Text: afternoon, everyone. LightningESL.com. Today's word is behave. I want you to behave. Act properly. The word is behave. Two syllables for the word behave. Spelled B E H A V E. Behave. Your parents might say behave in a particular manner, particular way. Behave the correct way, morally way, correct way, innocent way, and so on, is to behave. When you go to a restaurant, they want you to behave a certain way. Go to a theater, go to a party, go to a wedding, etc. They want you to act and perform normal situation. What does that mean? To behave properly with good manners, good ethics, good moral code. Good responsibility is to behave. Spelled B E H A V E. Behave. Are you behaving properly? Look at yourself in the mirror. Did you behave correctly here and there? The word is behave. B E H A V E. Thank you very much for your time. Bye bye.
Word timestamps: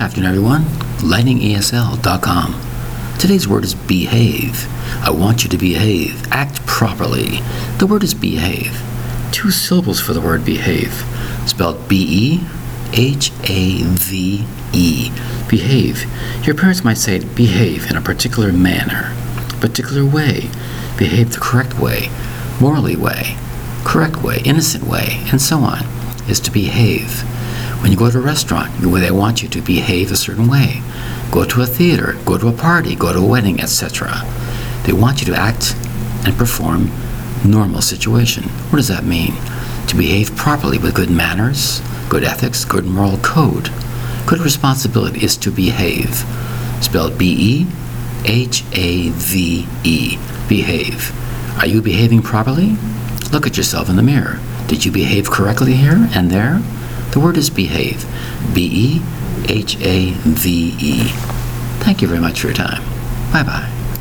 afternoon, 0.00 0.30
everyone. 0.30 0.62
LightningESL.com. 1.02 2.58
Today's 3.18 3.46
word 3.46 3.64
is 3.64 3.74
behave. 3.74 4.66
I 5.04 5.10
want 5.10 5.44
you 5.44 5.50
to 5.50 5.58
behave. 5.58 6.26
Act 6.32 6.64
properly. 6.64 7.40
The 7.76 7.86
word 7.86 8.02
is 8.02 8.14
behave. 8.14 8.80
Two 9.30 9.50
syllables 9.50 10.00
for 10.00 10.14
the 10.14 10.20
word 10.22 10.42
behave. 10.42 11.04
Spelled 11.46 11.86
B 11.86 12.06
E 12.08 12.40
H 12.94 13.30
A 13.42 13.82
V 13.82 14.46
E. 14.72 15.10
Behave. 15.50 16.06
Your 16.46 16.54
parents 16.54 16.82
might 16.82 16.96
say 16.96 17.18
behave 17.18 17.90
in 17.90 17.96
a 17.98 18.00
particular 18.00 18.52
manner, 18.52 19.14
particular 19.60 20.04
way. 20.04 20.48
Behave 20.96 21.34
the 21.34 21.40
correct 21.40 21.78
way, 21.78 22.08
morally 22.58 22.96
way, 22.96 23.36
correct 23.84 24.22
way, 24.22 24.40
innocent 24.46 24.84
way, 24.84 25.22
and 25.30 25.42
so 25.42 25.58
on, 25.58 25.84
is 26.26 26.40
to 26.40 26.50
behave. 26.50 27.22
When 27.80 27.90
you 27.90 27.96
go 27.96 28.10
to 28.10 28.18
a 28.18 28.22
restaurant, 28.22 28.72
they 28.80 29.10
want 29.10 29.42
you 29.42 29.48
to 29.48 29.60
behave 29.62 30.10
a 30.10 30.16
certain 30.16 30.48
way. 30.48 30.82
Go 31.30 31.44
to 31.44 31.62
a 31.62 31.66
theater, 31.66 32.16
go 32.24 32.36
to 32.36 32.48
a 32.48 32.52
party, 32.52 32.94
go 32.94 33.12
to 33.12 33.20
a 33.20 33.26
wedding, 33.26 33.60
etc. 33.60 34.22
They 34.84 34.92
want 34.92 35.20
you 35.20 35.26
to 35.32 35.38
act 35.38 35.74
and 36.26 36.36
perform 36.36 36.90
normal 37.44 37.80
situation. 37.80 38.44
What 38.44 38.76
does 38.76 38.88
that 38.88 39.04
mean? 39.04 39.34
To 39.88 39.96
behave 39.96 40.36
properly 40.36 40.78
with 40.78 40.94
good 40.94 41.10
manners, 41.10 41.80
good 42.08 42.24
ethics, 42.24 42.64
good 42.64 42.84
moral 42.84 43.18
code. 43.18 43.70
Good 44.26 44.40
responsibility 44.40 45.24
is 45.24 45.36
to 45.38 45.50
behave. 45.50 46.24
Spelled 46.82 47.18
B 47.18 47.34
E 47.38 47.66
H 48.24 48.62
A 48.72 49.08
V 49.10 49.66
E. 49.84 50.18
Behave. 50.48 51.12
Are 51.58 51.66
you 51.66 51.80
behaving 51.80 52.22
properly? 52.22 52.76
Look 53.32 53.46
at 53.46 53.56
yourself 53.56 53.88
in 53.88 53.96
the 53.96 54.02
mirror. 54.02 54.38
Did 54.66 54.84
you 54.84 54.92
behave 54.92 55.30
correctly 55.30 55.74
here 55.74 56.08
and 56.14 56.30
there? 56.30 56.60
The 57.12 57.20
word 57.20 57.36
is 57.36 57.50
behave. 57.50 58.04
B 58.54 58.70
E 58.72 59.02
H 59.48 59.76
A 59.80 60.10
V 60.12 60.76
E. 60.78 61.08
Thank 61.80 62.02
you 62.02 62.08
very 62.08 62.20
much 62.20 62.40
for 62.40 62.48
your 62.48 62.56
time. 62.56 62.82
Bye 63.32 63.42
bye. 63.42 63.79